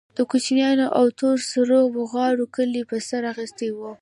[0.17, 3.79] د کوچنيانو او تور سرو بوغارو کلى په سر اخيستى و.